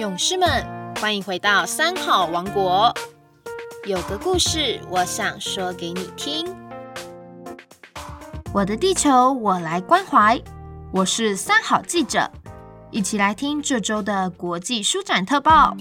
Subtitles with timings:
[0.00, 0.48] 勇士们，
[0.96, 2.90] 欢迎回到三好王国。
[3.86, 6.46] 有个故事，我想说给你听。
[8.54, 10.40] 我的地球，我来关怀。
[10.90, 12.30] 我是三好记者，
[12.90, 15.76] 一起来听这周的国际书展特报。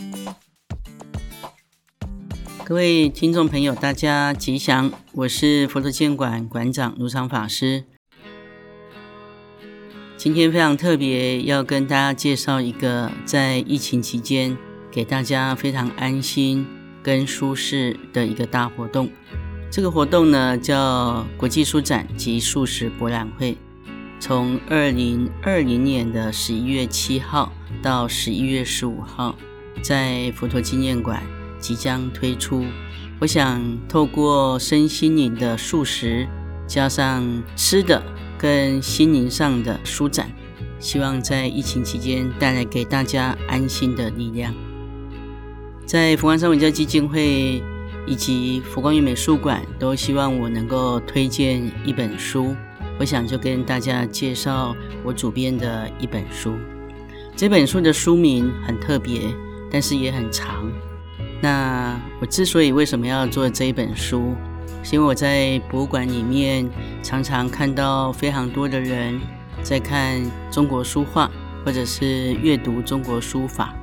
[2.65, 4.91] 各位听众朋友，大家吉祥！
[5.13, 7.85] 我是佛陀纪念馆馆长卢常法师。
[10.19, 14.57] 今天非常特别，要跟大家介绍一个在疫情期间
[14.91, 16.67] 给大家非常安心
[17.01, 19.09] 跟舒适的一个大活动。
[19.71, 23.57] 这个活动呢叫国际书展及素食博览会，
[24.19, 27.49] 从二零二零年的十一月七号
[27.81, 29.33] 到十一月十五号，
[29.81, 31.23] 在佛陀纪念馆
[31.61, 32.65] 即将推出。
[33.19, 36.27] 我想透过身心灵的素食，
[36.67, 38.03] 加上吃的。
[38.39, 40.31] 跟心灵上的舒展，
[40.79, 44.55] 希望在疫情期间带来给大家安心的力量。
[45.85, 47.61] 在佛光山文教基金会
[48.07, 52.55] 以及佛光园美术馆都希望我能够推荐一本书，
[52.97, 56.53] 我想就跟大家介绍我主编的一本书。
[57.35, 59.21] 这本书的书名很特别，
[59.69, 60.71] 但是也很长。
[61.41, 64.35] 那我之所以为什么要做这一本书？
[64.83, 66.69] 是因为我在博物馆里面
[67.03, 69.19] 常常看到非常多的人
[69.61, 71.29] 在看中国书画，
[71.65, 73.73] 或者是阅读中国书法，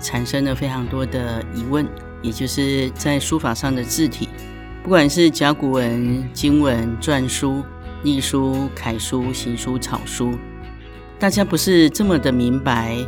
[0.00, 1.86] 产生了非常多的疑问，
[2.20, 4.28] 也就是在书法上的字体，
[4.82, 7.62] 不管是甲骨文、经文、篆书、
[8.02, 10.32] 隶书、楷书、行书、草书，
[11.18, 12.98] 大家不是这么的明白，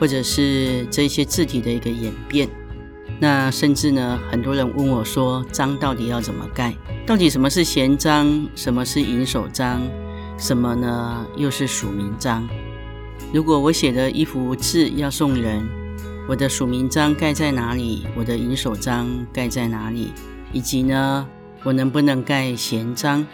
[0.00, 2.48] 或者是这些字体的一个演变。
[3.20, 6.74] 那甚至呢，很多人问我说：“章到底要怎么盖？
[7.06, 8.46] 到底什么是闲章？
[8.56, 9.80] 什么是银手章？
[10.36, 11.24] 什么呢？
[11.36, 12.46] 又是署名章？
[13.32, 15.64] 如果我写的一幅字要送人，
[16.28, 18.04] 我的署名章盖在哪里？
[18.16, 20.12] 我的银手章盖在哪里？
[20.52, 21.26] 以及呢，
[21.62, 23.24] 我能不能盖闲章？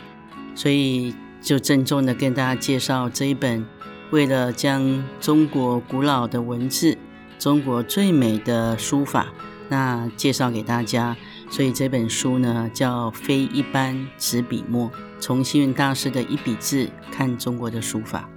[0.55, 3.65] 所以就郑重的跟大家介绍这一本，
[4.11, 6.99] 为了将中国古老的文字、
[7.39, 9.27] 中国最美的书法。”
[9.71, 11.17] 那介绍给大家，
[11.49, 14.89] 所以这本书呢叫《非一般执笔墨》，
[15.21, 18.29] 从星云大师的一笔字看中国的书法。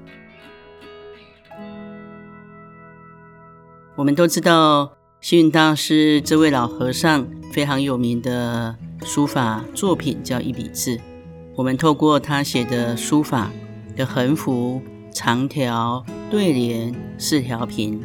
[3.95, 10.99] 我们都知道，星云大师这位老和尚非常有名的书法作品叫一笔字。
[11.55, 13.51] 我们透过他写的书法
[13.95, 18.03] 的横幅、长条、对联、四条屏，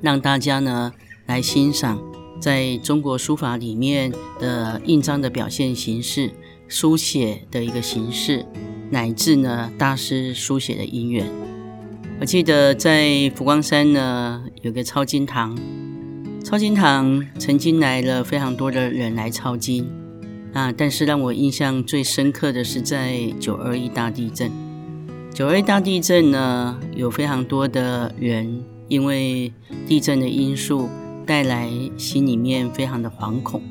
[0.00, 0.92] 让大家呢
[1.26, 2.13] 来欣赏。
[2.40, 6.30] 在中国书法里面的印章的表现形式、
[6.68, 8.44] 书写的一个形式，
[8.90, 11.26] 乃至呢大师书写的因缘。
[12.20, 15.58] 我记得在佛光山呢有个抄经堂，
[16.44, 19.86] 抄经堂曾经来了非常多的人来抄经
[20.52, 24.50] 啊，但是让我印象最深刻的是在九二一大地震。
[25.32, 29.52] 九二一大地震呢，有非常多的人因为
[29.88, 30.88] 地震的因素。
[31.26, 33.62] 带来心里面非常的惶恐。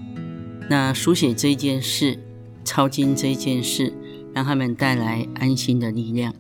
[0.69, 2.18] 那书写这件事，
[2.64, 3.94] 抄经这件事，
[4.34, 6.34] 让他们带来安心的力量。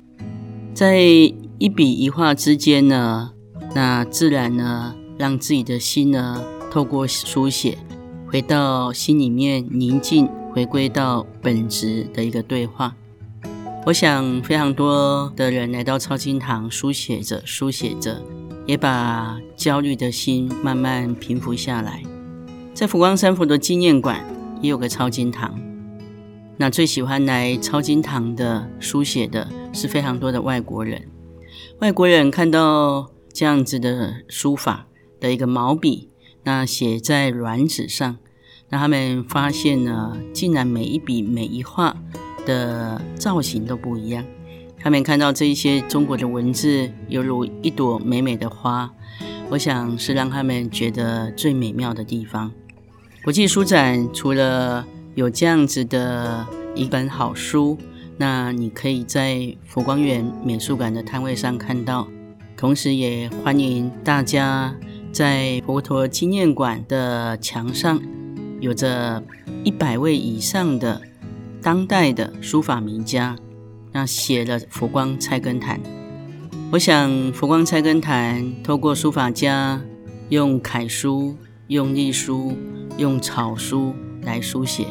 [0.73, 3.31] 在一笔一画之间呢，
[3.75, 7.77] 那自然呢，让自己的心呢，透过书写，
[8.27, 12.95] 回到心里面宁静，回归到本质的一个对话。
[13.85, 18.21] 我想，非常多的人来到抄经堂，书写着，书写着。
[18.65, 22.01] 也把焦虑的心慢慢平复下来。
[22.73, 24.25] 在福光山佛的纪念馆
[24.61, 25.59] 也有个抄经堂，
[26.57, 31.07] 那最喜欢来抄经堂的书写的是非常多的外国人。
[31.79, 34.87] 外国人看到这样子的书法
[35.19, 36.09] 的一个毛笔，
[36.43, 38.17] 那写在软纸上，
[38.69, 41.95] 那他们发现呢，竟然每一笔每一画
[42.45, 44.25] 的造型都不一样。
[44.83, 48.91] 他们看到这一些中国的文字，犹如一朵美美的花，
[49.49, 52.51] 我想是让他们觉得最美妙的地方。
[53.23, 54.85] 国际书展除了
[55.15, 57.77] 有这样子的一本好书，
[58.17, 62.05] 那你可以在佛光园美术馆的摊位上看到，
[62.57, 64.75] 同时也欢迎大家
[65.13, 68.01] 在佛陀纪念馆的墙上，
[68.59, 69.23] 有着
[69.63, 71.01] 一百位以上的
[71.61, 73.37] 当代的书法名家。
[73.93, 75.79] 那写了《佛光菜根谭》，
[76.71, 79.79] 我想《佛光菜根谭》透过书法家
[80.29, 81.37] 用楷书、
[81.67, 82.57] 用隶书、
[82.97, 83.93] 用草书
[84.23, 84.87] 来书写，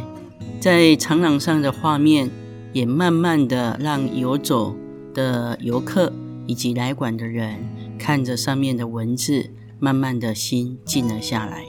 [0.61, 2.31] 在长廊上的画面，
[2.73, 4.77] 也慢慢的让游走
[5.13, 6.13] 的游客
[6.47, 7.59] 以及来馆的人
[7.99, 9.51] 看着上面的文字，
[9.81, 11.65] 慢慢的心静了下来。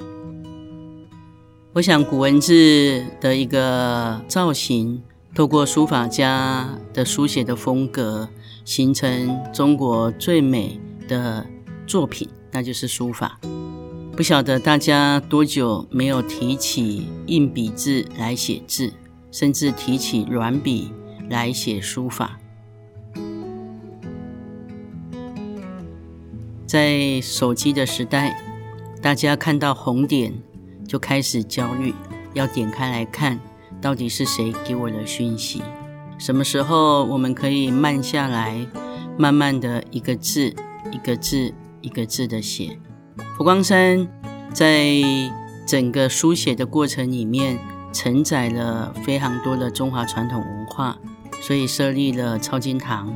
[1.73, 5.01] 我想古文字的一个造型，
[5.35, 8.29] 透过书法家的书写的风格，
[8.63, 11.43] 形成中国最美的
[11.87, 13.39] 作品，那就是书法。
[14.15, 18.93] 不晓得大家多久没有提起硬笔字来写字，
[19.31, 20.91] 甚至提起软笔
[21.31, 22.37] 来写书法。
[26.67, 28.39] 在手机的时代，
[29.01, 30.31] 大家看到红点
[30.87, 31.91] 就开始焦虑，
[32.35, 33.39] 要点开来看，
[33.83, 35.61] 到底是谁给我的讯息？
[36.17, 38.65] 什么时候我们可以慢下来，
[39.17, 40.55] 慢慢的一个字
[40.89, 42.79] 一个字一个字的写？
[43.37, 44.07] 佛光山
[44.53, 45.03] 在
[45.67, 47.59] 整个书写的过程里面，
[47.91, 50.97] 承载了非常多的中华传统文化，
[51.41, 53.13] 所以设立了抄经堂。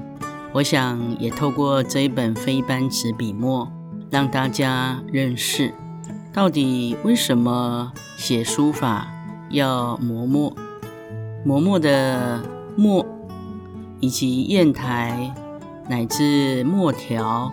[0.51, 3.71] 我想也透过这一本非一般纸笔墨，
[4.11, 5.73] 让大家认识
[6.33, 9.07] 到底为什么写书法
[9.49, 10.53] 要磨墨，
[11.45, 12.43] 磨墨的
[12.75, 13.05] 墨
[13.99, 15.33] 以及砚台
[15.89, 17.51] 乃至墨条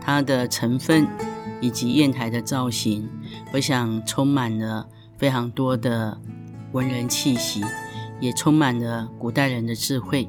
[0.00, 1.06] 它的成分
[1.60, 3.08] 以及砚台的造型，
[3.52, 6.18] 我想充满了非常多的
[6.72, 7.64] 文人气息，
[8.20, 10.28] 也充满了古代人的智慧。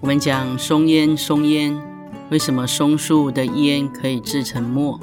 [0.00, 1.76] 我们讲松烟，松烟，
[2.30, 5.00] 为什么松树的烟可以制成墨？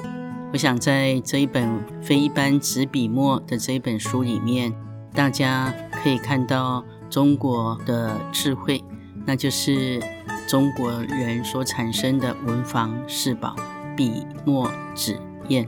[0.54, 1.68] 我想在这一本
[2.00, 4.72] 非一般纸笔墨的这一本书里面，
[5.12, 8.80] 大家可以看到中国的智慧，
[9.26, 10.00] 那就是
[10.46, 13.56] 中国人所产生的文房四宝：
[13.96, 15.18] 笔、墨、纸、
[15.48, 15.66] 砚。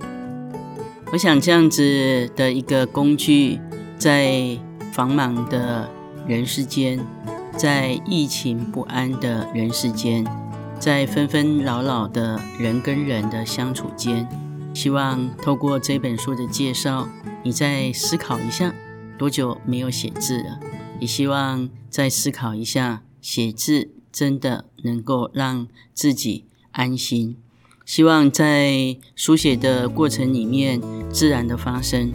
[1.10, 3.58] 我想这样子的一个工具，
[3.98, 4.56] 在
[4.92, 5.90] 繁忙的
[6.28, 7.04] 人世间。
[7.56, 10.24] 在疫情不安的人世间，
[10.78, 14.28] 在纷纷扰扰的人跟人的相处间，
[14.76, 17.08] 希望透过这本书的介绍，
[17.42, 18.74] 你再思考一下，
[19.16, 20.60] 多久没有写字了？
[21.00, 27.38] 也希望再思考一下，写字真的能够让自己安心。
[27.86, 30.78] 希望在书写的过程里面，
[31.10, 32.12] 自然的发生。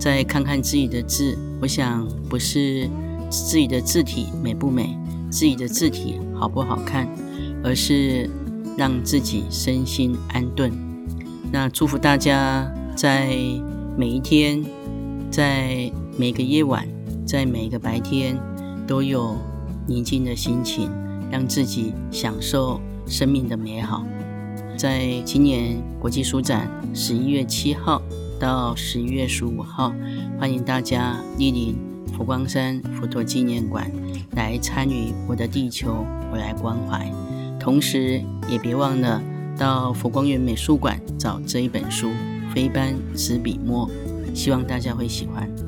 [0.00, 2.88] 再看看自己的字，我想不是。
[3.28, 4.96] 自己的字体美不美，
[5.30, 7.06] 自己的字体好不好看，
[7.62, 8.30] 而是
[8.78, 10.87] 让自己身心安顿。
[11.50, 13.34] 那祝福大家在
[13.96, 14.62] 每一天，
[15.30, 16.86] 在每个夜晚，
[17.26, 18.38] 在每个白天，
[18.86, 19.34] 都有
[19.86, 20.90] 宁静的心情，
[21.30, 24.04] 让自己享受生命的美好。
[24.76, 28.02] 在今年国际书展十一月七号
[28.38, 29.92] 到十一月十五号，
[30.38, 31.74] 欢迎大家莅临。
[32.16, 33.88] 佛光山佛陀纪念馆
[34.32, 37.08] 来参与我的地球，我来关怀。
[37.60, 38.20] 同时，
[38.50, 39.22] 也别忘了
[39.58, 42.10] 到佛光园美术馆找这一本书
[42.54, 43.90] 《飞斑纸笔墨》，
[44.34, 45.67] 希望大家会喜欢。